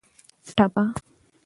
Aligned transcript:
ټپه 0.55 0.83